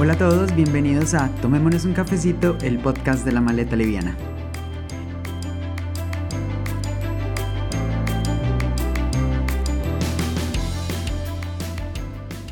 [0.00, 4.16] Hola a todos, bienvenidos a Tomémonos un cafecito, el podcast de la maleta liviana.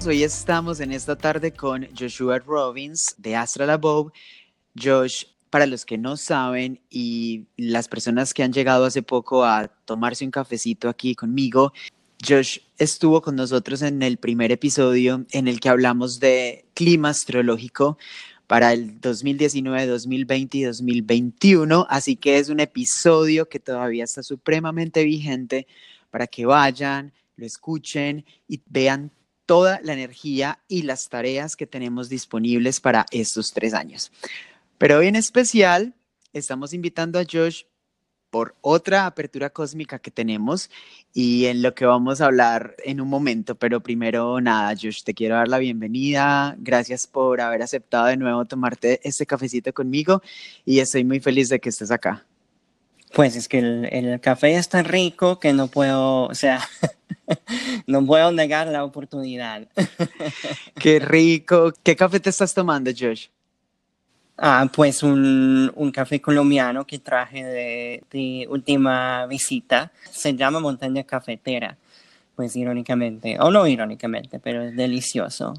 [0.04, 4.10] Hoy estamos en esta tarde con Joshua Robbins de Astral Above.
[4.76, 9.68] Josh, para los que no saben y las personas que han llegado hace poco a
[9.84, 11.72] tomarse un cafecito aquí conmigo,
[12.24, 17.98] Josh estuvo con nosotros en el primer episodio en el que hablamos de clima astrológico
[18.46, 25.04] para el 2019, 2020 y 2021, así que es un episodio que todavía está supremamente
[25.04, 25.66] vigente
[26.10, 29.10] para que vayan, lo escuchen y vean
[29.46, 34.12] toda la energía y las tareas que tenemos disponibles para estos tres años.
[34.78, 35.94] Pero hoy en especial
[36.32, 37.62] estamos invitando a Josh
[38.30, 40.70] por otra apertura cósmica que tenemos
[41.12, 43.54] y en lo que vamos a hablar en un momento.
[43.54, 46.54] Pero primero, nada, Josh, te quiero dar la bienvenida.
[46.58, 50.22] Gracias por haber aceptado de nuevo tomarte este cafecito conmigo
[50.64, 52.24] y estoy muy feliz de que estés acá.
[53.14, 56.60] Pues es que el, café es tan rico que no puedo, o sea,
[57.86, 59.68] no puedo negar la oportunidad.
[60.78, 61.72] Qué rico.
[61.82, 63.28] ¿Qué café te estás tomando, Josh?
[64.38, 69.90] Ah, pues un, un, café colombiano que traje de, última visita.
[70.10, 71.78] Se llama Montaña Cafetera,
[72.34, 75.54] pues irónicamente, o no irónicamente, pero es delicioso.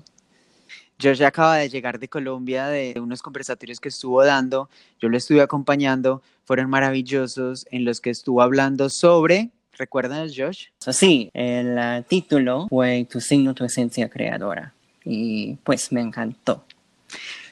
[0.99, 5.17] Yo ya acaba de llegar de Colombia de unos conversatorios que estuvo dando, yo lo
[5.17, 10.67] estuve acompañando, fueron maravillosos en los que estuvo hablando sobre, ¿recuerdas Josh?
[10.79, 16.63] Sí, el uh, título fue Tu signo, tu esencia creadora y pues me encantó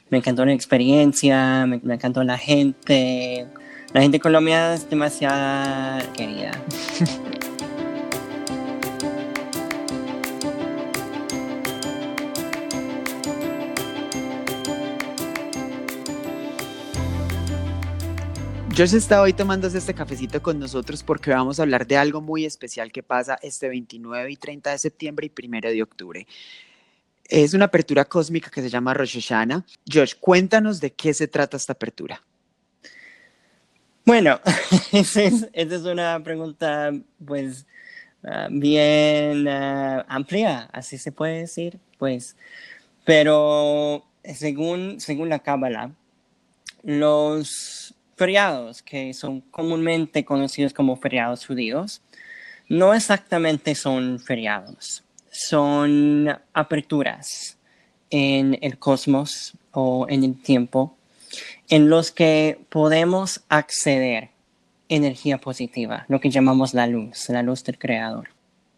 [0.09, 3.47] me encantó la experiencia, me, encantó la gente.
[3.93, 6.51] La gente colombiana es demasiado querida.
[18.77, 22.43] Josh está hoy tomándose este cafecito con nosotros porque vamos a hablar de algo muy
[22.43, 26.27] especial que pasa este 29 y 30 de septiembre y 1 de octubre.
[27.27, 29.65] Es una apertura cósmica que se llama Rosh Hashanah.
[29.91, 32.21] Josh, cuéntanos de qué se trata esta apertura.
[34.05, 34.39] Bueno,
[34.91, 36.91] esa es, una pregunta
[37.25, 37.65] pues
[38.23, 42.35] ah, bien ah, amplia, así se puede decir, pues.
[43.05, 45.91] Pero según, según la Cábala,
[46.83, 52.03] los feriados que son comúnmente conocidos como feriados judíos,
[52.69, 55.04] no exactamente son feriados
[55.37, 57.57] son aperturas
[58.09, 60.95] en el cosmos o en el tiempo
[61.69, 64.29] en los que podemos acceder
[64.89, 68.29] energía positiva, lo que llamamos la luz, la luz del creador.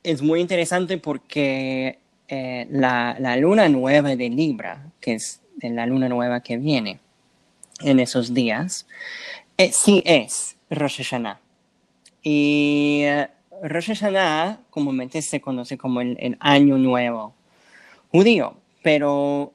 [0.03, 6.41] Es muy interesante porque eh, la, luna nueva de Libra, que es la luna nueva
[6.41, 6.99] que viene
[7.81, 8.87] en esos días,
[9.57, 11.39] eh, sí es Rosh Hashanah.
[12.23, 13.27] Y eh,
[13.61, 17.33] Rosh Hashanah comúnmente se conoce como el, año nuevo
[18.11, 19.53] judío, pero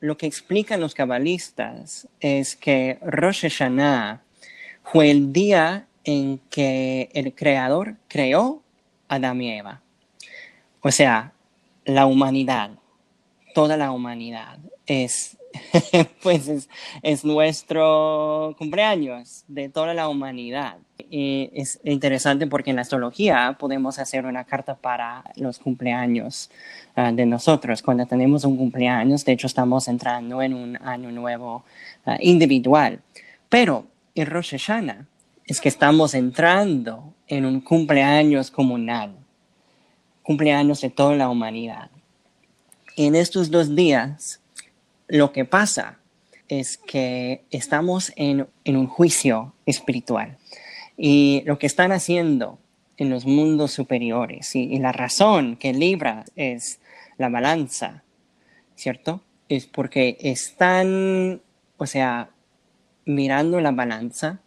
[0.00, 4.22] lo que explican los cabalistas es que Rosh Hashanah
[4.84, 8.62] fue el día en que el creador creó
[9.08, 9.80] a Adán y Eva.
[10.80, 11.32] O sea,
[11.84, 12.70] la humanidad,
[13.54, 15.37] toda la humanidad es
[16.22, 16.68] pues
[17.02, 20.76] es, nuestro cumpleaños de toda la humanidad.
[21.10, 26.50] Y es interesante porque en la astrología podemos hacer una carta para los cumpleaños
[26.96, 27.82] ah, de nosotros.
[27.82, 31.64] Cuando tenemos un cumpleaños, de hecho estamos entrando en un año nuevo
[32.04, 33.00] ah, individual.
[33.48, 35.06] Pero en Rosh Hashanah
[35.46, 39.14] es que estamos entrando en un cumpleaños comunal,
[40.22, 41.90] cumpleaños de toda la humanidad.
[42.96, 44.40] En estos dos días
[45.08, 45.98] lo que pasa
[46.48, 50.38] es que estamos en, un juicio espiritual
[50.96, 52.58] y lo que están haciendo
[52.96, 56.80] en los mundos superiores y, la razón que libra es
[57.16, 58.02] la balanza,
[58.76, 59.22] ¿cierto?
[59.48, 61.42] Es porque están,
[61.76, 62.30] o sea,
[63.04, 64.40] mirando la balanza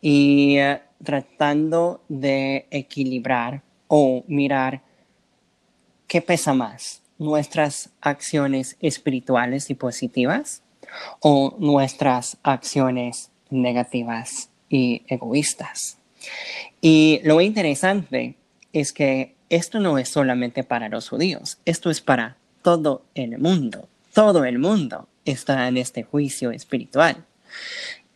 [0.00, 4.82] y eh, tratando de equilibrar o mirar
[6.06, 10.62] qué pesa más, nuestras acciones espirituales y positivas
[11.20, 15.98] o nuestras acciones negativas y egoístas.
[16.80, 18.36] Y lo interesante
[18.72, 23.88] es que esto no es solamente para los judíos, esto es para todo el mundo.
[24.12, 27.24] Todo el mundo está en este juicio espiritual.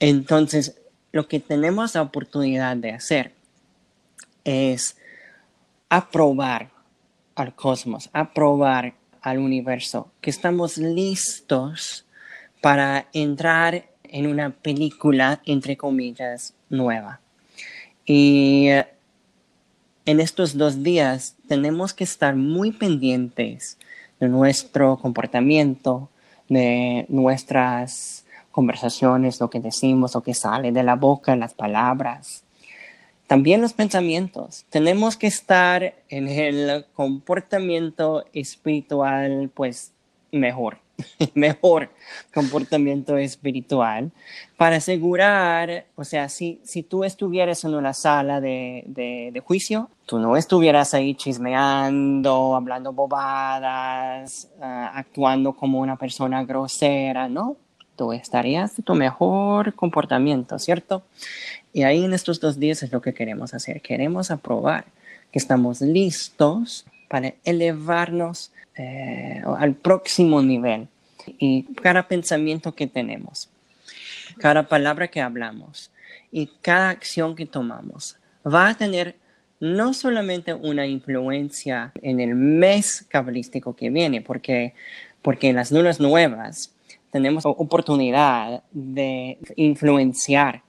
[0.00, 0.80] Entonces,
[1.12, 3.32] lo que tenemos la oportunidad de hacer
[4.44, 4.96] es
[5.88, 6.70] aprobar
[7.34, 12.04] al cosmos, aprobar al universo, que estamos listos
[12.60, 17.20] para entrar en una película, entre comillas, nueva.
[18.04, 18.86] Y eh,
[20.04, 23.78] en estos dos días tenemos que estar muy pendientes
[24.20, 26.08] de nuestro comportamiento,
[26.48, 32.44] de nuestras conversaciones, lo que decimos, lo que sale de la boca, las palabras.
[33.32, 34.66] También los pensamientos.
[34.68, 39.94] Tenemos que estar en el comportamiento espiritual, pues
[40.30, 40.76] mejor.
[41.34, 41.88] mejor
[42.34, 44.10] comportamiento espiritual
[44.58, 50.18] para asegurar, o sea, si, si tú estuvieras en una sala de, de, juicio, tú
[50.18, 57.56] no estuvieras ahí chismeando, hablando bobadas, ah, actuando como una persona grosera, ¿no?
[57.96, 61.02] Tú estarías de tu mejor comportamiento, ¿cierto?
[61.72, 63.80] Y ahí en estos dos días es lo que queremos hacer.
[63.80, 64.84] Queremos aprobar
[65.30, 70.88] que estamos listos para elevarnos eh, al próximo nivel.
[71.38, 73.48] Y cada pensamiento que tenemos,
[74.38, 75.90] cada palabra que hablamos
[76.30, 78.16] y cada acción que tomamos
[78.46, 79.16] va a tener
[79.60, 84.74] no solamente una influencia en el mes cabalístico que viene, porque,
[85.22, 86.74] porque en las lunas nuevas
[87.12, 90.62] tenemos oportunidad de influenciar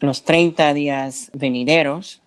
[0.00, 2.20] los 30 días venideros,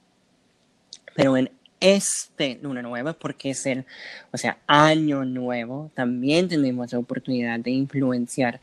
[1.16, 3.86] pero en este luna nueva, porque es el,
[4.32, 8.62] o sea, año nuevo, también tenemos la oportunidad de influenciar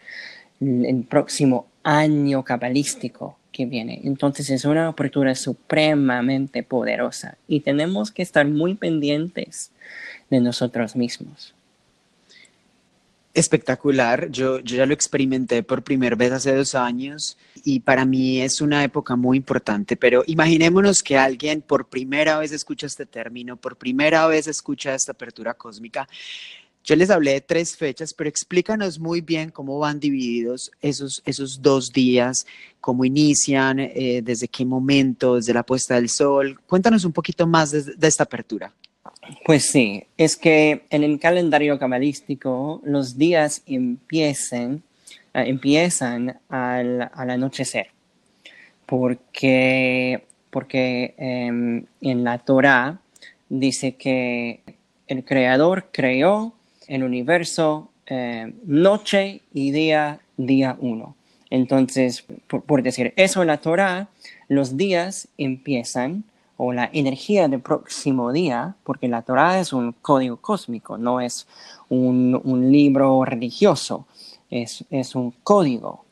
[0.60, 4.00] el próximo año cabalístico que viene.
[4.04, 9.70] Entonces es una oportunidad supremamente poderosa y tenemos que estar muy pendientes
[10.30, 11.54] de nosotros mismos
[13.34, 14.30] espectacular.
[14.30, 18.60] Yo, yo ya lo experimenté por primera vez hace dos años y para mí es
[18.60, 23.76] una época muy importante, pero imaginémonos que alguien por primera vez escucha este término, por
[23.76, 26.08] primera vez escucha esta apertura cósmica.
[26.82, 31.60] Yo les hablé de tres fechas, pero explícanos muy bien cómo van divididos esos, esos
[31.60, 32.46] dos días,
[32.80, 36.58] cómo inician, eh, desde qué momento, desde la puesta del sol.
[36.66, 38.72] Cuéntanos un poquito más de esta apertura.
[39.44, 44.82] Pues sí, es que en el calendario cabalístico los días empiezan,
[45.34, 47.88] eh, empiezan al, anochecer,
[48.86, 52.98] porque, porque em, en la Torah
[53.48, 54.60] dice que
[55.06, 56.54] el Creador creó
[56.88, 61.14] el universo eh, noche y día, día uno.
[61.50, 64.08] Entonces, por, por decir eso en la Torah,
[64.48, 66.24] los días empiezan
[66.62, 71.46] o la energía del próximo día, porque la Torah es un código cósmico, no es
[71.88, 72.38] un,
[72.70, 74.06] libro religioso,
[74.50, 76.04] es, es un código.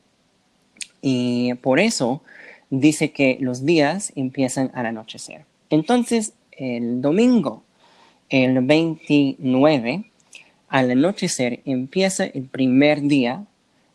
[1.03, 2.23] Y por eso
[2.71, 5.45] dice que los días empiezan al anochecer.
[5.69, 7.63] Entonces, el domingo,
[8.31, 10.11] el 29,
[10.71, 13.45] al anochecer empieza el primer día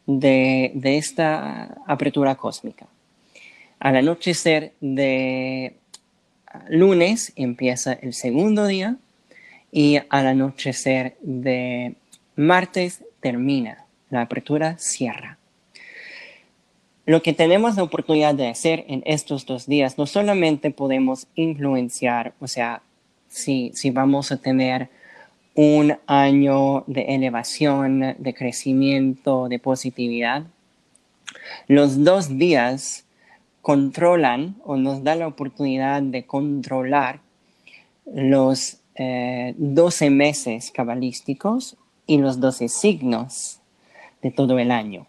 [0.05, 2.85] de, de esta apertura cósmica.
[3.79, 5.77] Al anochecer de
[6.69, 8.97] lunes empieza el segundo día
[9.71, 11.95] y al anochecer de
[12.35, 13.85] martes termina.
[14.09, 15.39] La apertura cierra.
[17.05, 22.33] Lo que tenemos la oportunidad de hacer en estos dos días, no solamente podemos influenciar,
[22.39, 22.81] o sea,
[23.27, 24.89] si, si vamos a tener
[25.55, 30.43] un año de elevación, de crecimiento, de positividad,
[31.67, 33.02] los dos días
[33.63, 37.21] controlan o nos da la oportunidad de controlar
[38.05, 43.59] los 12 eh, meses cabalísticos y los 12 signos
[44.21, 45.07] de todo el año.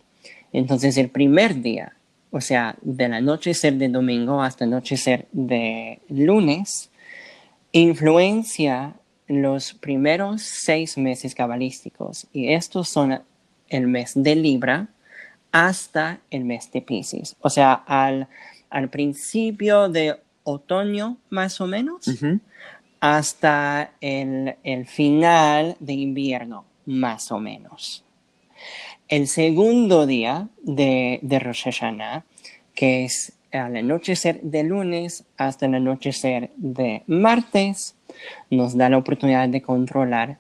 [0.53, 1.97] Entonces el primer día,
[2.31, 6.91] o sea, del anochecer de domingo hasta el anochecer de lunes,
[7.73, 8.95] influencia
[9.27, 13.21] los primeros seis meses cabalísticos y estos son
[13.69, 14.87] el mes de Libra,
[15.55, 17.37] hasta el mes de Pisces.
[17.41, 18.27] O sea, al,
[18.71, 22.11] al principio de otoño más o menos,
[22.99, 28.03] hasta el, el, final de invierno más o menos.
[29.07, 32.25] El segundo día de, de Rosh Hashanah,
[32.75, 37.95] que es al anochecer de lunes hasta el anochecer de martes,
[38.51, 40.39] nos da la oportunidad de controlar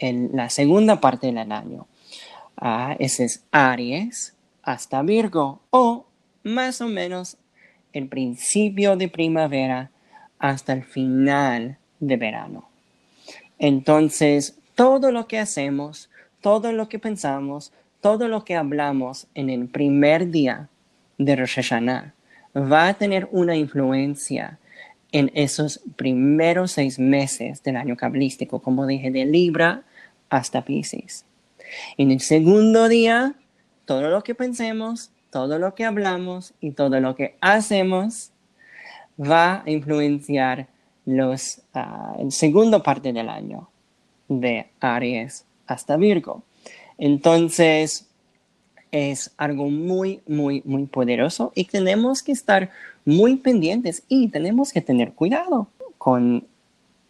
[0.00, 1.86] la segunda parte del año,
[2.98, 6.06] ese es Aries hasta Virgo o
[6.42, 7.36] más o menos
[7.92, 9.90] el principio de primavera
[10.38, 12.68] hasta el final de verano.
[13.58, 19.68] Entonces, todo lo que hacemos, todo lo que pensamos, todo lo que hablamos en el
[19.68, 20.68] primer día
[21.18, 22.14] de Rosh Hashanah
[22.54, 24.58] va a tener una influencia
[25.12, 29.84] en esos primeros seis meses del año cabalístico, como dije, de Libra
[30.28, 31.24] hasta Pisces.
[31.96, 33.34] En el segundo día,
[33.84, 38.30] todo lo que pensemos, todo lo que hablamos y todo lo que hacemos
[39.20, 40.68] va a influenciar
[41.06, 43.68] los, uh, el segundo parte del año
[44.28, 46.42] de Aries hasta Virgo.
[46.98, 48.08] Entonces,
[48.90, 52.70] es algo muy, muy, muy poderoso y tenemos que estar
[53.04, 55.66] muy pendientes y tenemos que tener cuidado
[55.98, 56.46] con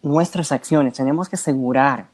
[0.03, 0.95] nuestras acciones.
[0.95, 2.07] Tenemos que asegurar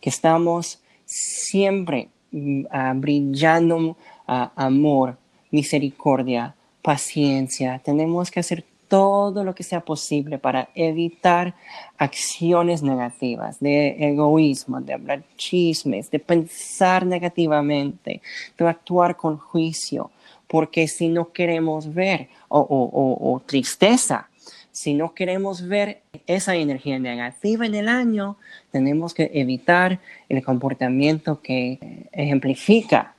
[0.00, 0.80] que estamos
[1.14, 5.16] siempre uh, brillando amor,
[5.50, 7.80] misericordia, paciencia.
[7.84, 11.54] Tenemos que hacer todo lo que sea posible para evitar
[11.98, 18.20] acciones negativas, de egoísmo, de hablar chismes, de pensar negativamente,
[18.58, 20.10] de actuar con juicio,
[20.46, 24.28] porque si no queremos ver, o, tristeza,
[24.74, 28.36] si no queremos ver esa energía negativa en el año,
[28.72, 33.14] tenemos que evitar el comportamiento que ejemplifica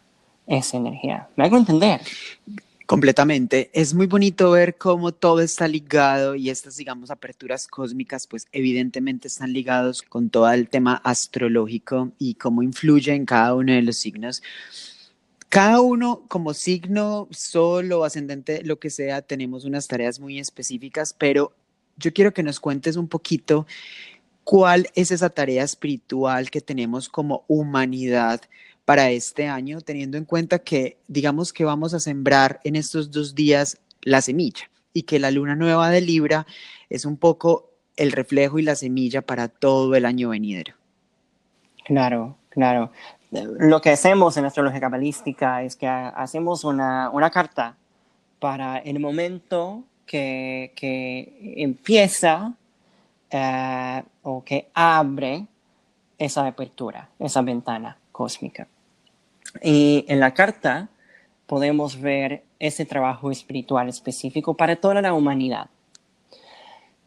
[0.48, 1.30] esa energía.
[1.38, 2.02] ¿Me hago entender?
[2.86, 3.70] Completamente.
[3.72, 9.30] Es muy bonito ver cómo todo está ligado y estas, digamos, aperturas cósmicas, pues evidentemente
[9.30, 13.96] están ligados con todo el tema astrológico y cómo influye en cada uno de los
[13.96, 14.44] signos.
[15.50, 21.54] Cada uno como signo, solo, ascendente, lo que sea, tenemos unas tareas muy específicas, pero
[21.98, 23.66] yo quiero que nos cuentes un poquito
[24.44, 28.42] cuál es esa tarea espiritual que tenemos como humanidad
[28.86, 33.34] para este año, teniendo en cuenta que digamos que vamos a sembrar en estos dos
[33.34, 36.46] días la semilla y que la luna nueva de Libra
[36.90, 40.76] es un poco el reflejo y la semilla para todo el año venidero.
[41.84, 42.92] Claro, claro.
[43.44, 47.76] Lo que hacemos en astrología cabalística es que hacemos una, carta
[48.40, 50.74] para el momento que,
[51.58, 52.54] empieza
[53.30, 55.46] eh, o que abre
[56.18, 58.68] esa apertura, esa ventana cósmica.
[59.62, 60.90] Y en la carta
[61.46, 65.70] podemos ver ese trabajo espiritual específico para toda la humanidad.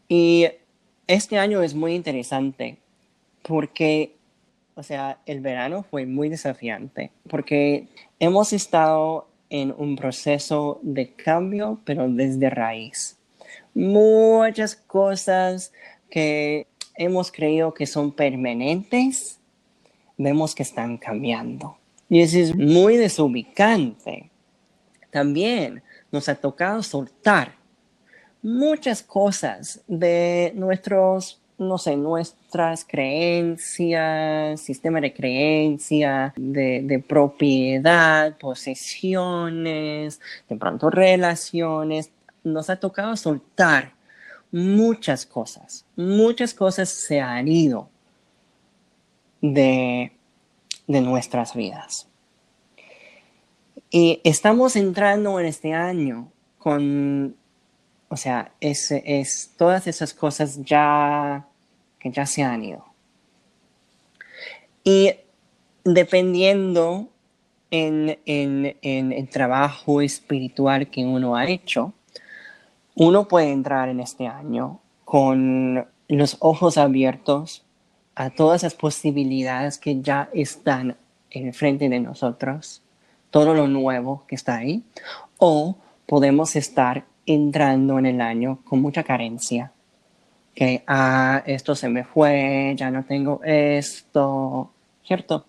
[0.07, 0.47] Y
[1.07, 2.77] este año es muy interesante
[3.41, 4.15] porque,
[4.79, 11.81] o sea, el verano fue muy desafiante porque hemos estado en un proceso de cambio,
[11.83, 13.17] pero desde raíz.
[13.73, 15.73] Muchas cosas
[16.09, 19.41] que hemos creído que son permanentes,
[20.17, 21.77] vemos que están cambiando.
[22.07, 24.29] Y eso es muy desubicante.
[25.11, 27.53] También nos ha tocado soltar
[28.41, 40.19] muchas cosas de nuestros, no sé, nuestras creencias, sistema de creencia, de, de propiedad, posesiones,
[40.47, 42.11] de pronto relaciones.
[42.43, 43.93] Nos ha tocado soltar
[44.51, 45.85] muchas cosas.
[45.95, 47.89] Muchas cosas se han ido
[49.41, 50.13] de
[50.89, 52.09] de nuestras vidas.
[53.91, 57.35] Y estamos entrando en este año con,
[58.09, 61.45] o sea, es, es todas esas cosas ya
[61.99, 62.83] que ya se han ido.
[64.83, 65.11] Y
[65.83, 67.07] dependiendo
[67.71, 71.93] en, en, en, el trabajo espiritual que uno ha hecho,
[72.95, 77.63] uno puede entrar en este año con los ojos abiertos
[78.15, 80.97] a todas las posibilidades que ya están
[81.29, 82.81] en frente de nosotros,
[83.29, 84.83] todo lo nuevo que está ahí,
[85.37, 89.71] o podemos estar entrando en el año con mucha carencia,
[90.53, 94.71] que, ah, esto se me fue, ya no tengo esto,
[95.03, 95.45] ¿cierto?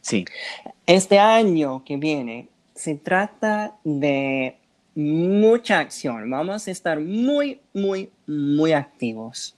[0.00, 0.24] Sí.
[0.86, 4.56] Este año que viene se trata de
[4.94, 9.54] mucha acción, vamos a estar muy, muy, muy activos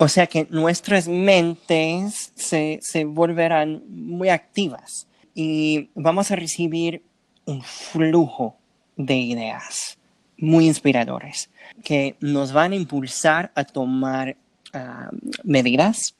[0.00, 7.02] o sea que nuestras mentes se, volverán muy activas y vamos a recibir
[7.44, 8.56] un flujo
[8.96, 9.97] de ideas
[10.38, 11.50] muy inspiradores
[11.84, 14.36] que nos van a impulsar a tomar
[14.72, 15.10] ah,
[15.44, 16.16] medidas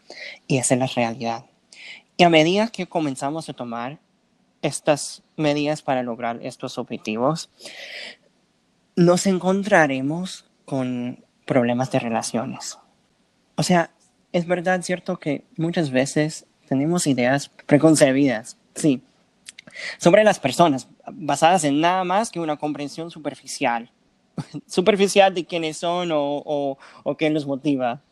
[0.46, 1.46] y hacerlas realidad.
[2.16, 3.98] Y a medida que comenzamos a tomar
[4.60, 7.48] estas medidas para lograr estos objetivos,
[8.96, 12.78] nos encontraremos con problemas de relaciones
[13.58, 13.90] o sea,
[14.32, 19.02] es verdad, cierto, que muchas veces tenemos ideas preconcebidas, sí,
[19.98, 23.90] sobre las personas, basadas en nada más que una comprensión superficial,
[24.66, 28.02] superficial de quiénes son o, o, qué los motiva.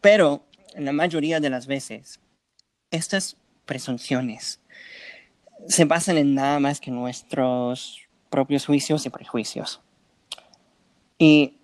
[0.00, 0.44] Pero
[0.74, 2.20] en la mayoría de las veces,
[2.90, 4.60] estas presunciones
[5.66, 9.80] se basan en nada más que nuestros propios juicios y prejuicios.
[11.18, 11.56] Y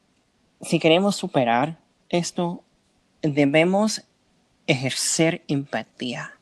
[0.62, 1.78] si queremos superar
[2.08, 2.64] esto,
[3.20, 4.02] debemos
[4.66, 6.38] ejercer empatía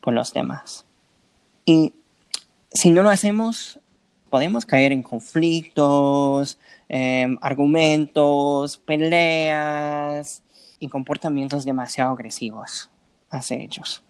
[0.00, 0.86] por los demás.
[1.64, 1.94] Y
[2.72, 3.80] si no lo hacemos,
[4.36, 6.58] podemos caer en conflictos,
[6.90, 10.42] em, argumentos, peleas
[10.78, 12.90] y comportamientos demasiado agresivos
[13.30, 14.02] hacia ellos.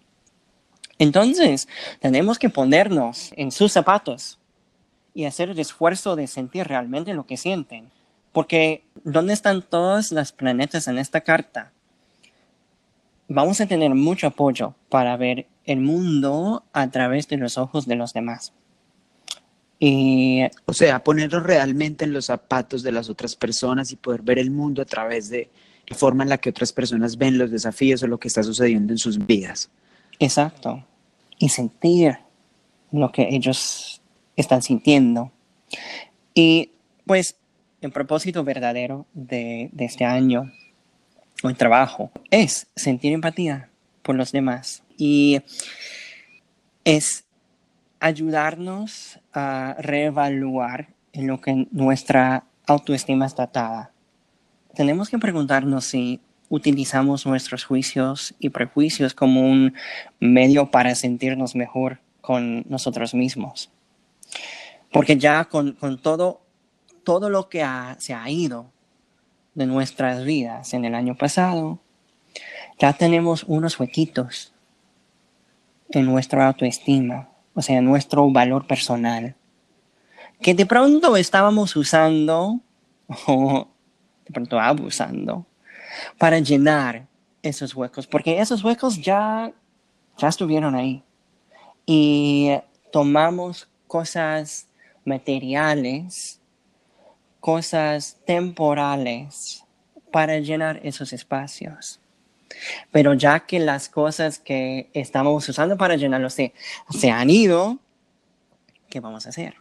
[0.99, 1.69] Entonces,
[2.01, 4.37] tenemos que ponernos en sus zapatos
[5.13, 7.89] y hacer el esfuerzo de sentir realmente lo que sienten.
[8.33, 11.71] Porque, ¿dónde están todos los planetas en esta carta?
[13.29, 17.95] Vamos a tener mucho apoyo para ver el mundo a través de los ojos de
[17.95, 18.51] los demás.
[19.79, 24.39] Y, o sea, ponernos realmente en los zapatos de las otras personas y poder ver
[24.39, 25.49] el mundo a través de
[25.87, 28.93] la forma en la que otras personas ven los desafíos o lo que está sucediendo
[28.93, 29.69] en sus vidas.
[30.19, 30.83] Exacto.
[31.37, 32.17] Y sentir
[32.91, 34.01] lo que ellos
[34.35, 35.31] están sintiendo.
[36.33, 36.71] Y
[37.05, 37.35] pues
[37.81, 40.51] el propósito verdadero de, de este año
[41.43, 43.69] o el trabajo es sentir empatía
[44.01, 44.81] por los demás.
[44.97, 45.41] Y
[46.83, 47.25] es
[47.99, 53.91] ayudarnos a reevaluar en lo que nuestra autoestima está atada.
[54.75, 59.73] Tenemos que preguntarnos si utilizamos nuestros juicios y prejuicios como un
[60.19, 63.69] medio para sentirnos mejor con nosotros mismos.
[64.91, 66.41] Porque ya con, todo,
[67.03, 67.65] todo lo que
[67.99, 68.71] se ha ido
[69.55, 71.79] de nuestras vidas en el año pasado,
[72.79, 74.53] ya tenemos unos huequitos
[75.89, 79.35] en nuestra autoestima, o sea, nuestro valor personal,
[80.39, 82.59] que de pronto estábamos usando
[83.27, 83.67] o
[84.25, 85.43] de pronto abusando
[86.19, 87.07] para llenar
[87.41, 89.51] esos huecos, porque esos huecos ya,
[90.19, 91.03] ya estuvieron ahí.
[91.87, 92.51] Y
[92.91, 94.67] tomamos cosas
[95.03, 96.39] materiales,
[97.39, 99.65] cosas temporales
[100.11, 101.99] para llenar esos espacios.
[102.91, 106.53] Pero ya que las cosas que estamos usando para llenarlos se,
[106.89, 107.79] se han ido,
[108.89, 109.55] ¿qué vamos a hacer?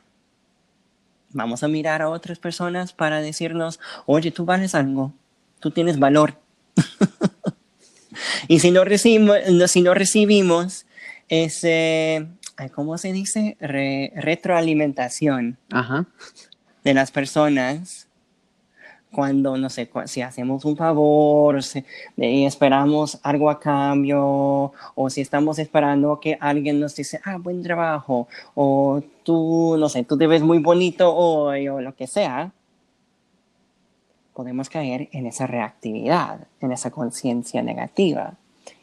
[1.31, 5.12] Vamos a mirar a otras personas para decirnos, oye, tú vales algo,
[5.61, 6.40] tú tienes valor.
[8.49, 10.87] y si no, recibimos, si no recibimos
[11.29, 12.27] ese,
[12.75, 13.57] ¿cómo se dice?
[13.61, 15.59] retroalimentación
[16.85, 18.06] de las personas,
[19.16, 21.59] cuando, no sé, si hacemos un favor,
[22.18, 27.62] y esperamos algo a cambio, o si estamos esperando que alguien nos dice, ah, buen
[27.62, 32.52] trabajo, o tú, no sé, tú te ves muy bonito hoy, o lo que sea,
[34.35, 38.35] podemos caer en esa reactividad, en esa conciencia negativa,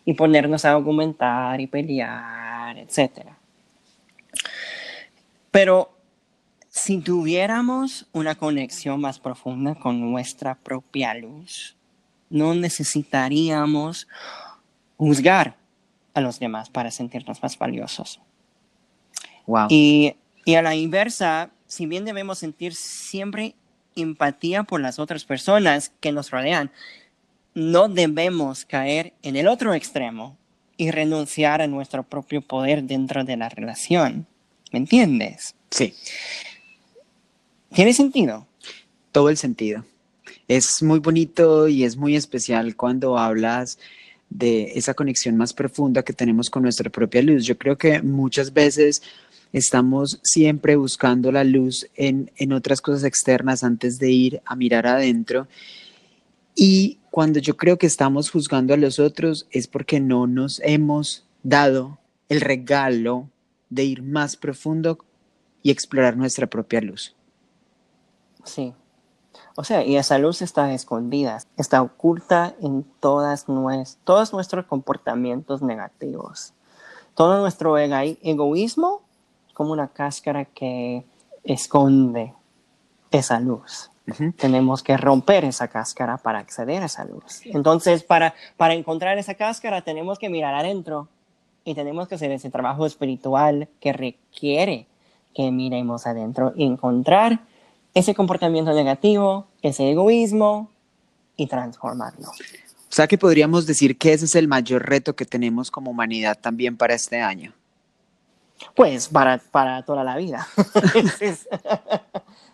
[0.04, 3.28] y ponernos a argumentar y pelear, etc.
[5.52, 5.92] Pero
[6.76, 11.78] si tuviéramos una conexión más profunda con nuestra propia luz,
[12.32, 14.08] no necesitaríamos
[14.98, 15.56] juzgar
[16.16, 18.20] a los demás para sentirnos más valiosos.
[19.46, 19.68] Wow.
[19.70, 23.54] Y, y a la inversa, si bien debemos sentir siempre
[23.96, 26.72] empatía por las otras personas que nos rodean,
[27.54, 30.38] no debemos caer en el otro extremo
[30.76, 34.26] y renunciar a nuestro propio poder dentro de la relación.
[34.72, 35.54] ¿Me entiendes?
[35.70, 35.94] Sí.
[37.74, 38.46] ¿Tiene sentido?
[39.12, 39.84] Todo el sentido.
[40.48, 43.80] Es muy bonito y es muy especial cuando hablas
[44.30, 47.46] de esa conexión más profunda que tenemos con nuestra propia luz.
[47.46, 49.02] Yo creo que muchas veces
[49.54, 54.86] estamos siempre buscando la luz en, en otras cosas externas antes de ir a mirar
[54.86, 55.48] adentro.
[56.56, 61.26] Y cuando yo creo que estamos juzgando a los otros es porque no nos hemos
[61.42, 61.98] dado
[62.30, 63.30] el regalo
[63.72, 65.00] de ir más profundo
[65.64, 67.16] y explorar nuestra propia luz.
[68.44, 68.74] Sí.
[69.56, 73.46] O sea, y esa luz está escondida, está oculta en todas
[74.04, 76.54] todos nuestros comportamientos negativos.
[77.16, 79.02] Todo nuestro egoísmo
[79.48, 81.06] es como una cáscara que
[81.44, 82.34] esconde
[83.12, 83.92] esa luz.
[84.38, 87.42] Tenemos que romper esa cáscara para acceder a esa luz.
[87.46, 91.08] Entonces, para, para encontrar esa cáscara, tenemos que mirar adentro
[91.64, 94.88] y tenemos que hacer ese trabajo espiritual que requiere
[95.34, 97.42] que miremos adentro y encontrar
[97.94, 100.70] ese comportamiento negativo, ese egoísmo
[101.36, 102.30] y transformarlo.
[102.30, 106.38] O sea que podríamos decir que ese es el mayor reto que tenemos como humanidad
[106.40, 107.54] también para este año.
[108.76, 110.48] Pues para, para toda la vida.
[111.10, 111.38] ese,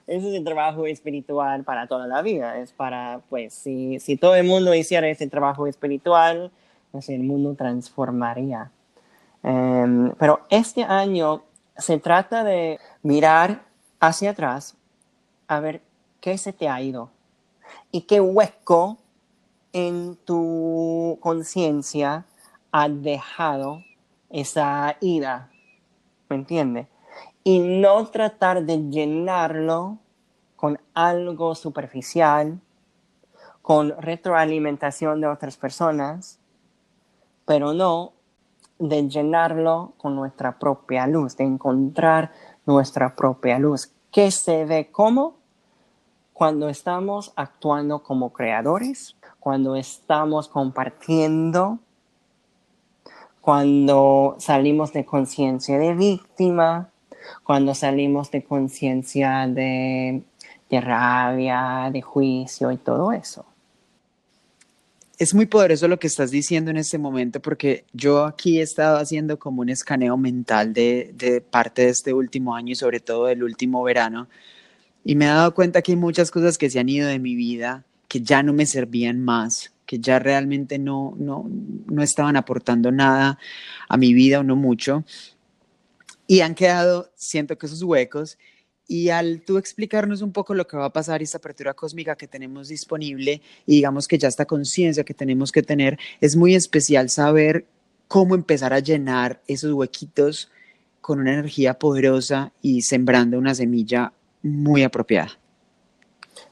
[0.08, 2.58] es, el trabajo espiritual para toda la vida.
[2.58, 6.52] Es para, pues, si, si todo el mundo hiciera ese trabajo espiritual,
[6.92, 8.72] pues el mundo transformaría.
[9.44, 11.44] Em, pero este año
[11.78, 13.64] se trata de mirar
[14.00, 14.76] hacia atrás
[15.50, 15.82] a ver
[16.22, 17.10] qué se te ha ido
[17.92, 18.98] y qué hueco
[19.74, 22.26] en tu conciencia
[22.72, 23.84] ha dejado
[24.30, 25.50] esa ira,
[26.30, 26.88] ¿me entiende?
[27.44, 29.98] Y no tratar de llenarlo
[30.56, 32.60] con algo superficial,
[33.64, 36.40] con retroalimentación de otras personas,
[37.46, 38.14] pero no
[38.78, 42.32] de llenarlo con nuestra propia luz, de encontrar
[42.68, 45.39] nuestra propia luz, que se ve como
[46.40, 51.80] cuando estamos actuando como creadores, cuando estamos compartiendo,
[53.42, 56.92] cuando salimos de conciencia de víctima,
[57.44, 60.24] cuando salimos de conciencia de,
[60.70, 63.46] de rabia, de juicio y todo eso.
[65.18, 68.98] Es muy poderoso lo que estás diciendo en este momento porque yo aquí he estado
[68.98, 73.44] haciendo como un escaneo mental de, parte de este último año y sobre todo del
[73.44, 74.30] último verano
[75.10, 77.34] y me he dado cuenta que hay muchas cosas que se han ido de mi
[77.34, 81.50] vida que ya no me servían más, que ya realmente no, no,
[81.88, 83.40] no estaban aportando nada
[83.88, 85.04] a mi vida o no mucho.
[86.28, 88.38] Y han quedado, siento que esos huecos.
[88.88, 92.28] Y al tú explicarnos un poco lo que va a pasar, esta apertura cósmica que
[92.28, 97.10] tenemos disponible y digamos que ya esta conciencia que tenemos que tener, es muy especial
[97.10, 97.66] saber
[98.08, 100.52] cómo empezar a llenar esos huequitos
[101.02, 105.32] con una energía poderosa y sembrando una semilla muy apropiada.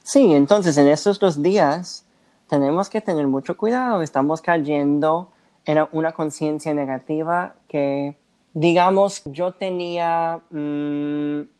[0.04, 2.06] Sí, entonces en estos dos días
[2.50, 5.32] tenemos que tener mucho cuidado, estamos cayendo
[5.65, 8.17] en una conciencia negativa que,
[8.54, 10.41] digamos, yo tenía...
[10.50, 11.58] Mm,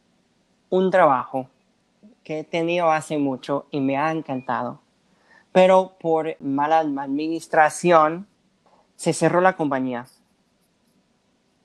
[0.70, 1.48] un trabajo
[2.24, 4.82] que he tenido hace mucho y me ha encantado,
[5.52, 8.28] pero por mala administración
[8.96, 10.06] se cerró la compañía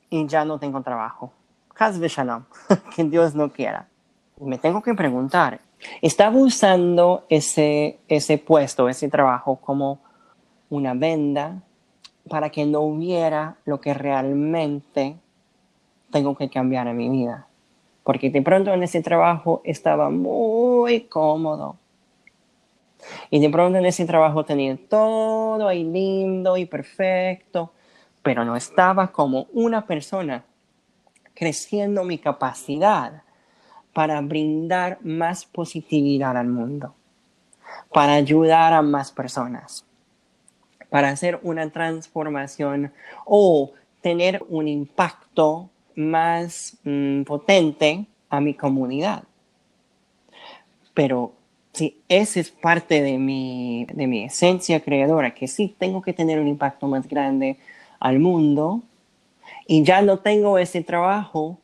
[0.08, 1.32] y ya no tengo trabajo.
[2.94, 3.88] Que Dios no quiera.
[4.42, 5.60] Me tengo que preguntar,
[6.00, 10.00] ¿estaba usando ese, ese puesto, ese trabajo como
[10.68, 11.62] una venda
[12.28, 15.16] para que no hubiera lo que realmente
[16.10, 17.46] tengo que cambiar en mi vida?
[18.02, 21.76] porque de pronto en ese trabajo estaba muy cómodo.
[23.30, 27.72] Y de pronto en ese trabajo tenía todo ahí lindo y perfecto,
[28.22, 30.44] pero no estaba como una persona
[31.34, 33.21] creciendo mi capacidad
[33.92, 36.94] para brindar más positividad al mundo,
[37.92, 39.84] para ayudar a más personas,
[40.90, 42.92] para hacer una transformación
[43.24, 49.24] o tener un impacto más mm, potente a mi comunidad.
[50.94, 51.32] Pero
[51.72, 56.38] si esa es parte de mi, de mi esencia creadora, que sí tengo que tener
[56.38, 57.58] un impacto más grande
[57.98, 58.82] al mundo
[59.66, 61.58] y ya no tengo ese trabajo,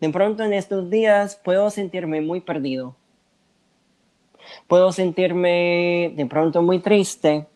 [0.00, 2.94] de pronto en estos días puedo sentirme muy perdido.
[4.68, 7.46] Puedo sentirme de pronto muy triste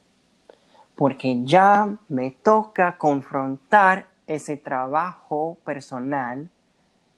[0.97, 6.51] porque ya me toca confrontar ese trabajo personal,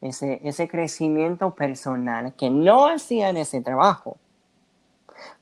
[0.01, 4.19] ese, ese crecimiento personal que no hacía en ese trabajo,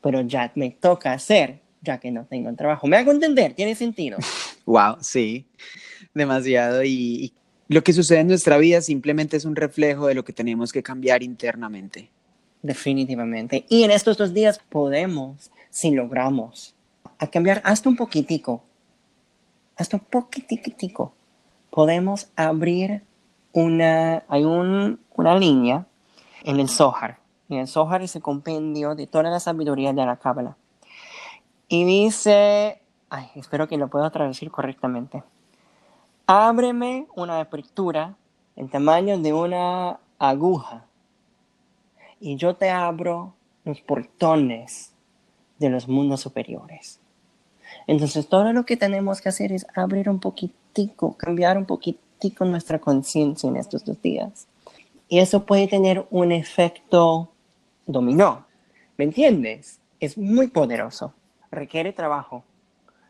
[0.00, 2.86] pero ya me toca hacer, ya que no tengo trabajo.
[2.86, 3.52] ¿Me hago entender?
[3.54, 4.18] ¿Tiene sentido?
[4.64, 5.46] wow, sí,
[6.14, 6.82] demasiado.
[6.82, 7.34] Y, y
[7.70, 10.82] lo que sucede en nuestra vida simplemente es un reflejo de lo que tenemos que
[10.82, 12.10] cambiar internamente.
[12.62, 13.64] Definitivamente.
[13.68, 16.74] Y en estos dos días podemos, si logramos,
[17.18, 18.64] a cambiar hasta un poquitico,
[19.76, 21.14] hasta un poquitico,
[21.70, 23.04] podemos abrir
[23.52, 25.86] una, hay una línea
[26.42, 27.20] en el Zohar.
[27.48, 30.56] En el Zohar es el compendio de toda la sabiduría de la Cábala.
[31.68, 35.22] Y dice, ay, espero que lo pueda traducir correctamente.
[36.32, 38.16] Ábreme una apertura
[38.54, 40.86] en tamaño de una aguja
[42.20, 44.92] y yo te abro los portones
[45.58, 47.00] de los mundos superiores.
[47.88, 52.78] Entonces todo lo que tenemos que hacer es abrir un poquito cambiar un poquitico nuestra
[52.78, 54.46] conciencia en estos dos días.
[55.08, 57.32] Y eso puede tener un efecto
[57.86, 58.46] dominó.
[58.96, 59.80] ¿Me entiendes?
[59.98, 61.12] Es muy poderoso.
[61.50, 62.44] Requiere trabajo.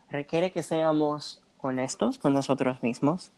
[0.09, 3.31] Requiere que seamos honestos con nosotros mismos.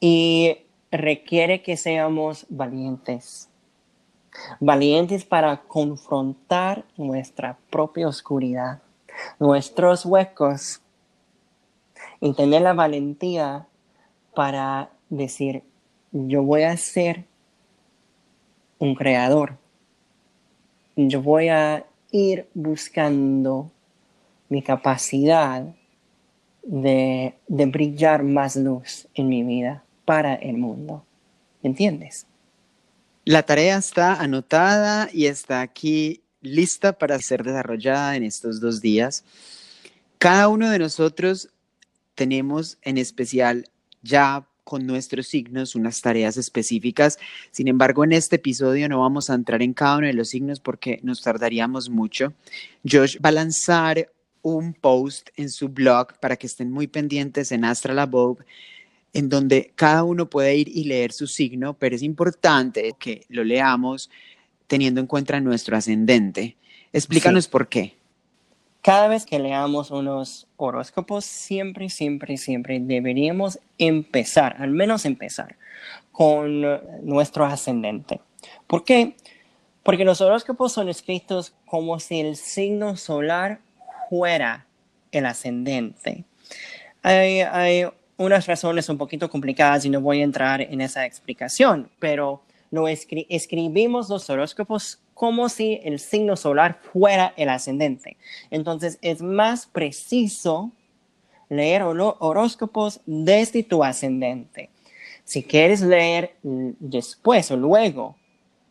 [0.00, 0.58] Y
[0.90, 3.48] requiere que seamos valientes.
[4.60, 8.82] Valientes para confrontar nuestra propia oscuridad,
[9.38, 10.80] nuestros huecos,
[12.20, 13.66] y tener la valentía
[14.34, 15.62] para decir,
[16.12, 17.26] yo voy a ser
[18.78, 19.58] un creador.
[20.96, 23.70] Yo voy a ir buscando
[24.48, 25.66] mi capacidad
[26.64, 31.04] de, brillar más luz en mi vida para el mundo.
[31.62, 32.26] ¿Entiendes?
[33.24, 39.24] La tarea está anotada y está aquí lista para ser desarrollada en estos dos días.
[40.18, 41.48] Cada uno de nosotros
[42.14, 43.66] tenemos en especial
[44.02, 47.18] ya con nuestros signos unas tareas específicas.
[47.50, 50.60] Sin embargo, en este episodio no vamos a entrar en cada uno de los signos
[50.60, 52.32] porque nos tardaríamos mucho.
[52.90, 54.08] Josh va a lanzar
[54.44, 57.98] un post en su blog para que estén muy pendientes en Astral
[59.12, 63.42] en donde cada uno puede ir y leer su signo, pero es importante que lo
[63.42, 64.10] leamos
[64.68, 66.56] teniendo en cuenta nuestro ascendente.
[66.92, 67.96] Explícanos por qué
[68.84, 75.56] cada vez que leamos unos horóscopos, siempre, siempre, siempre deberíamos empezar, al menos empezar,
[76.12, 76.60] con
[77.02, 78.20] nuestro ascendente.
[78.66, 79.16] ¿Por qué?
[79.82, 83.60] Porque los horóscopos son escritos como si el signo solar
[84.08, 84.66] fuera
[85.12, 86.24] el ascendente.
[87.02, 87.86] Hay,
[88.16, 92.86] unas razones un poquito complicadas y no voy a entrar en esa explicación, pero lo
[92.86, 98.16] escribimos los horóscopos como si el signo solar fuera el ascendente.
[98.50, 100.70] Entonces es más preciso
[101.48, 104.70] leer horóscopos desde tu ascendente.
[105.24, 108.16] Si quieres leer después o luego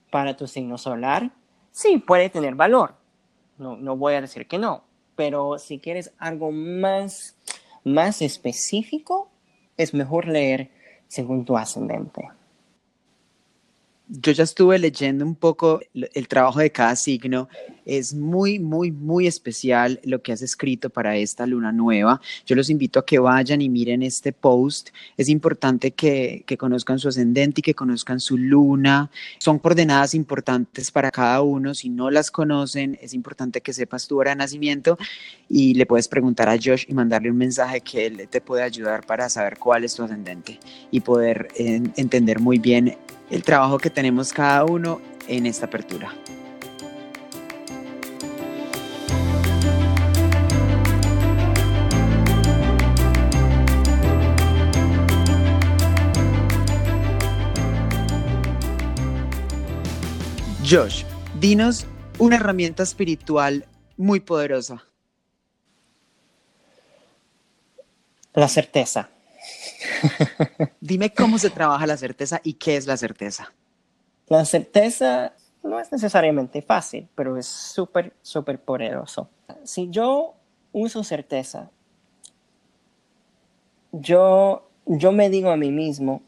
[0.09, 1.31] para tu signo solar,
[1.71, 2.95] sí, puede tener valor.
[3.57, 4.83] No, no voy a decir que no,
[5.15, 7.35] pero si quieres algo más,
[7.83, 9.29] más específico,
[9.77, 10.69] es mejor leer
[11.07, 12.29] según tu ascendente
[14.21, 17.49] yo ya estuve leyendo un poco el trabajo de cada signo.
[17.83, 22.21] Es muy, muy, muy especial lo que has escrito para esta luna nueva.
[22.45, 24.91] Yo los invito a que vayan y miren este post.
[25.17, 29.09] Es importante que, conozcan su ascendente y que conozcan su luna.
[29.39, 31.73] Son coordenadas importantes para cada uno.
[31.73, 34.97] Si no las conocen, es importante que sepas tu hora de nacimiento
[35.49, 39.07] y le puedes preguntar a Josh y mandarle un mensaje que él te puede ayudar
[39.07, 40.59] para saber cuál es tu ascendente
[40.91, 42.95] y poder entender muy bien
[43.29, 46.13] el trabajo que tenemos cada uno en esta apertura.
[60.69, 61.03] Josh,
[61.39, 61.85] dinos
[62.17, 64.83] una herramienta espiritual muy poderosa.
[68.33, 69.09] La certeza.
[70.81, 73.53] Dime cómo se trabaja la certeza y qué es la certeza.
[74.27, 79.29] La certeza no es necesariamente fácil, pero es súper, súper poderoso.
[79.63, 80.35] Si yo
[80.71, 81.69] uso certeza,
[83.91, 86.21] yo, yo me digo a mí mismo,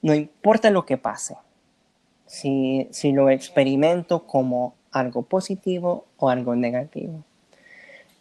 [0.00, 1.36] no importa lo que pase,
[2.26, 7.24] si, si lo experimento como algo positivo o algo negativo,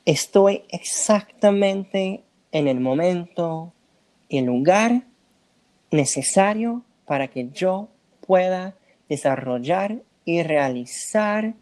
[0.05, 3.73] estoy exactamente en el momento,
[4.31, 5.03] el lugar
[5.91, 7.89] necesario para que yo
[8.25, 8.75] pueda
[9.09, 11.53] desarrollar y realizar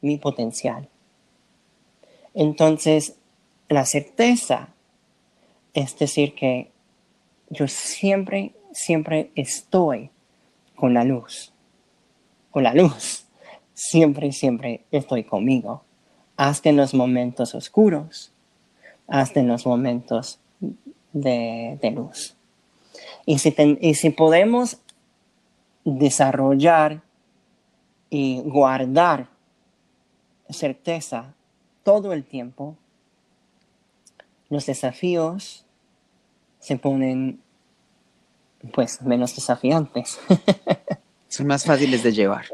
[0.00, 0.88] mi potencial.
[2.32, 3.16] Entonces,
[3.68, 4.68] la certeza
[5.74, 6.70] es decir que
[7.50, 10.10] yo siempre, siempre estoy
[10.76, 11.52] con la luz.
[12.50, 13.26] Con la luz.
[13.74, 15.84] Siempre, siempre estoy conmigo.
[16.36, 18.32] Hasta en los momentos oscuros.
[19.08, 20.40] Hasta en los momentos
[21.14, 22.36] de, luz.
[23.24, 24.78] Y si, y si podemos
[25.84, 27.00] desarrollar
[28.10, 29.28] y guardar
[30.50, 31.34] certeza
[31.82, 32.76] todo el tiempo,
[34.50, 35.64] los desafíos
[36.58, 37.40] se ponen
[38.72, 40.18] pues menos desafiantes.
[41.28, 42.46] Son más fáciles de llevar.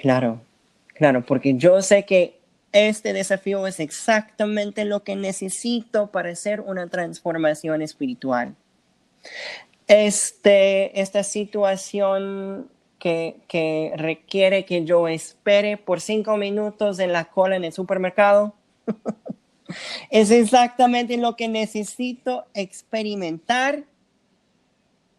[0.00, 0.40] Claro,
[0.88, 2.33] claro, porque yo sé que
[2.74, 8.56] este desafío es exactamente lo que necesito para hacer una transformación espiritual.
[9.86, 17.54] Este, esta situación que, que requiere que yo espere por cinco minutos en la cola
[17.54, 18.54] en el supermercado
[20.10, 23.84] es exactamente lo que necesito experimentar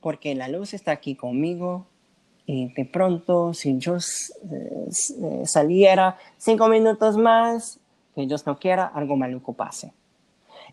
[0.01, 1.87] porque la luz está aquí conmigo
[2.45, 3.99] y de pronto si yo eh,
[4.51, 7.79] eh, saliera cinco minutos más,
[8.13, 9.93] que Dios no quiera, algo maluco pase.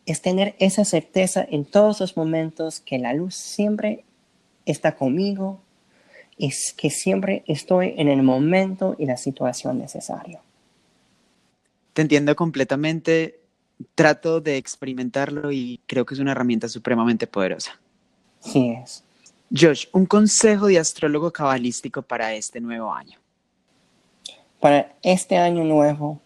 [0.05, 4.05] Es tener esa certeza en todos los momentos que la luz siempre
[4.67, 5.61] está conmigo
[6.37, 10.41] y que siempre estoy en el momento y la situación necesaria.
[11.93, 13.39] Te entiendo completamente.
[13.97, 17.81] Trato de experimentarlo y creo que es una herramienta supremamente poderosa.
[18.39, 19.03] Sí es.
[19.55, 23.19] Josh, un consejo de astrólogo cabalístico para este nuevo año.
[24.61, 26.21] Para este año nuevo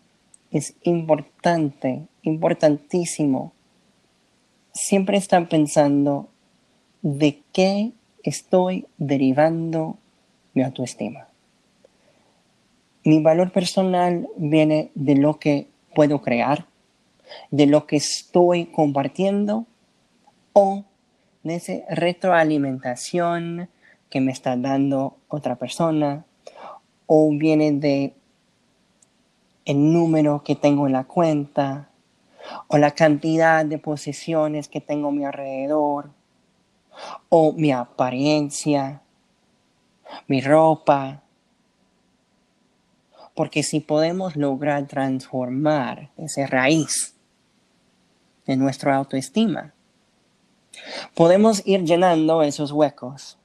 [0.52, 3.52] es importante, importantísimo,
[4.72, 6.28] siempre estar pensando
[7.02, 7.90] de qué
[8.22, 9.98] estoy derivando
[10.54, 11.26] mi autoestima.
[13.02, 16.66] Mi valor personal viene de lo que puedo crear,
[17.50, 19.66] de lo que estoy compartiendo
[20.52, 20.84] o
[21.46, 23.68] de esa retroalimentación
[24.11, 26.24] que me está dando otra persona
[27.06, 28.14] o viene de
[29.64, 31.90] el número que tengo en la cuenta
[32.68, 36.11] o la cantidad de posesiones que tengo a mi alrededor
[37.28, 39.02] o mi apariencia,
[40.26, 41.22] mi ropa.
[43.35, 47.14] Porque si podemos lograr transformar esa raíz
[48.46, 49.74] de nuestra autoestima,
[51.14, 53.38] podemos ir llenando esos huecos.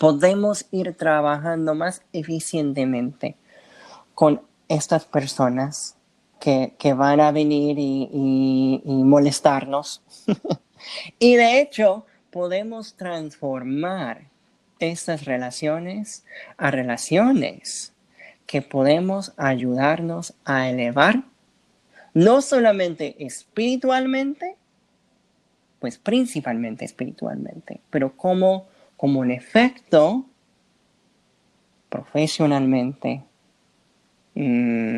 [0.00, 3.36] Podemos ir trabajando más eficientemente
[4.14, 5.96] con estas personas
[6.40, 10.02] que, van a venir y, y molestarnos.
[11.18, 14.28] y de hecho, podemos transformar
[14.78, 16.24] estas relaciones
[16.56, 17.92] a relaciones
[18.46, 21.24] que podemos ayudarnos a elevar,
[22.12, 24.56] no solamente espiritualmente,
[25.84, 30.24] pues principalmente espiritualmente, pero como, como un efecto
[31.90, 33.22] profesionalmente.
[34.34, 34.96] Mm,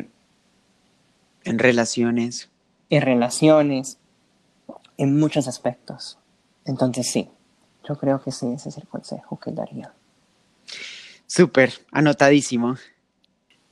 [1.43, 2.51] en relaciones.
[2.89, 3.99] En relaciones,
[4.97, 6.21] en muchos aspectos.
[6.65, 7.31] Entonces sí,
[7.83, 9.93] yo creo que sí, ese es el consejo que daría.
[11.27, 12.77] Súper, anotadísimo.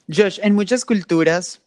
[0.09, 1.62] Josh, en muchas culturas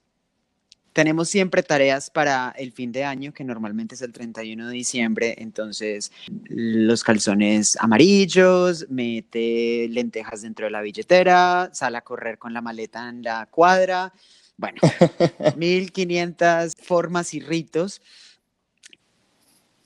[0.97, 5.35] tenemos siempre tareas para el fin de año, que normalmente es el 31 de diciembre,
[5.37, 6.11] entonces
[6.49, 13.09] los calzones amarillos, mete lentejas dentro de la billetera, sale a correr con la maleta
[13.09, 14.11] en la cuadra,
[14.57, 14.81] bueno,
[15.55, 18.01] 1500 formas y ritos.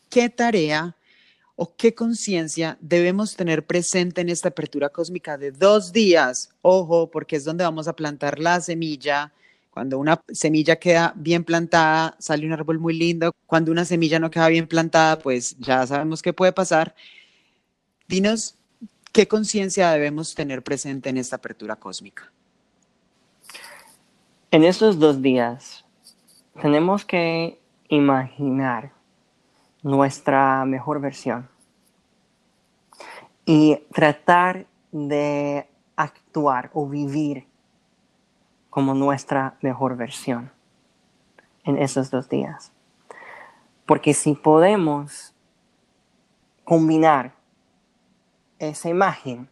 [0.10, 0.95] ¿Qué tarea
[1.58, 6.52] o qué conciencia debemos tener presente en esta apertura cósmica de dos días?
[6.62, 9.34] Ojo, porque es donde vamos a plantar la semilla.
[9.71, 13.31] Cuando una semilla queda bien plantada, sale un árbol muy lindo.
[13.45, 16.93] Cuando una semilla no queda bien plantada, pues ya sabemos qué puede pasar.
[18.05, 18.57] Dinos,
[19.13, 22.29] ¿qué conciencia debemos tener presente en esta apertura cósmica?
[24.51, 25.86] En estos dos días
[26.62, 27.57] tenemos que
[27.88, 28.91] imaginar
[29.84, 31.47] nuestra mejor versión
[33.45, 37.47] y tratar de actuar o vivir
[38.71, 40.51] como nuestra mejor versión
[41.63, 42.71] en esos dos días.
[43.86, 45.36] Porque si podemos
[46.63, 47.36] combinar
[48.57, 49.47] esa imagen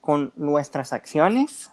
[0.00, 1.72] con nuestras acciones,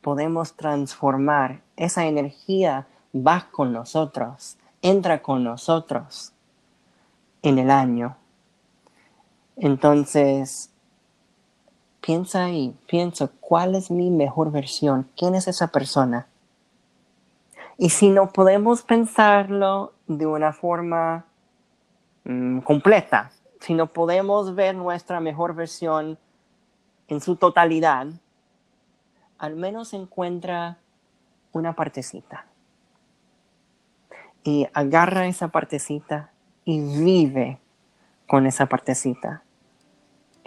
[0.00, 6.32] podemos transformar esa energía, va con nosotros, entra con nosotros
[7.42, 8.16] en el año
[9.60, 10.70] entonces,
[12.00, 15.08] piensa ahí, piensa, ¿cuál es mi mejor versión?
[15.16, 16.26] ¿Quién es esa persona?
[17.76, 21.26] Y si no podemos pensarlo de una forma
[22.24, 23.30] mm, completa,
[23.60, 26.18] si no podemos ver nuestra mejor versión
[27.08, 28.06] en su totalidad,
[29.38, 30.78] al menos encuentra
[31.52, 32.46] una partecita.
[34.42, 36.30] Y agarra esa partecita
[36.64, 37.58] y vive
[38.26, 39.42] con esa partecita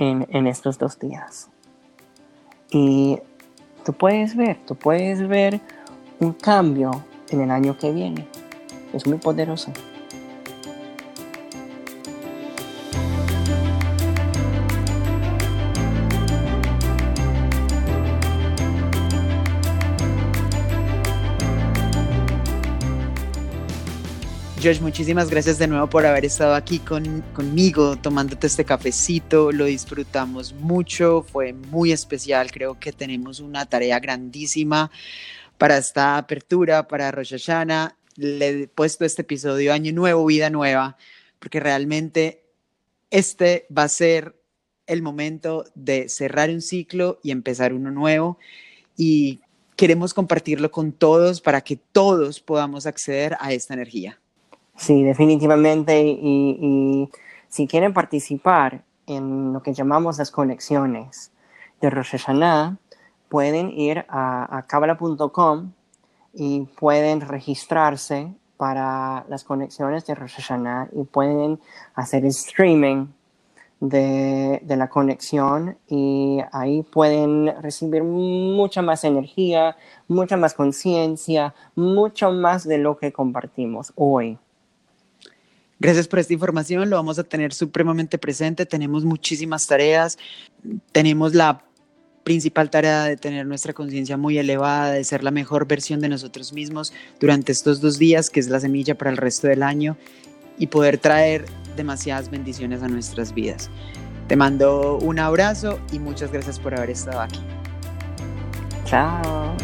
[0.02, 1.50] en, estos dos días.
[2.72, 3.20] Y
[3.86, 5.62] tú puedes ver, tú puedes ver
[6.20, 6.92] un cambio
[7.30, 8.28] en el año que viene.
[8.94, 9.72] Es muy poderoso.
[24.64, 29.52] Josh, muchísimas gracias de nuevo por haber estado aquí con, conmigo tomándote este cafecito.
[29.52, 32.52] Lo disfrutamos mucho, fue muy especial.
[32.52, 34.92] Creo que tenemos una tarea grandísima
[35.58, 37.98] para esta apertura, para Rosh Hashanah.
[38.18, 40.96] Le he puesto este episodio Año Nuevo, Vida Nueva,
[41.40, 42.44] porque realmente
[43.10, 44.36] este va a ser
[44.86, 48.38] el momento de cerrar un ciclo y empezar uno nuevo.
[48.96, 49.40] Y
[49.76, 54.21] queremos compartirlo con todos para que todos podamos acceder a esta energía.
[54.82, 56.02] Sí, definitivamente.
[56.02, 57.08] Y,
[57.50, 61.32] si quieren participar en lo que llamamos las conexiones
[61.82, 62.78] de Rosh Hashanah,
[63.30, 64.66] pueden ir a, a
[66.34, 71.60] y pueden registrarse para las conexiones de Rosh Hashanah y pueden
[71.94, 73.08] hacer el streaming
[73.82, 79.78] de, de, la conexión y ahí pueden recibir mucha más energía,
[80.08, 84.40] mucha más conciencia, mucho más de lo que compartimos hoy.
[85.82, 88.68] Gracias por esta información, lo vamos a tener supremamente presente.
[88.68, 90.20] Tenemos muchísimas tareas,
[90.92, 91.66] tenemos la
[92.24, 96.54] principal tarea de tener nuestra conciencia muy elevada, de ser la mejor versión de nosotros
[96.54, 99.98] mismos durante estos dos días, que es la semilla para el resto del año.
[100.60, 103.72] y poder traer demasiadas bendiciones a nuestras vidas.
[104.28, 107.40] Te mando un abrazo y muchas gracias por haber estado aquí.
[108.86, 109.56] Chao.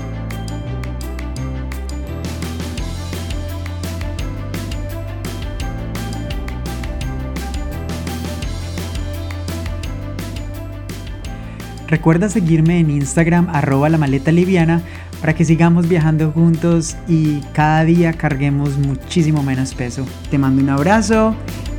[11.87, 14.81] Recuerda seguirme en Instagram arroba la maleta liviana
[15.21, 20.05] para que sigamos viajando juntos y cada día carguemos muchísimo menos peso.
[20.29, 21.35] Te mando un abrazo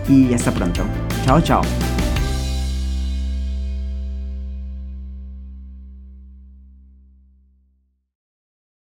[0.08, 0.82] y hasta pronto.
[1.24, 1.97] Chao, chao.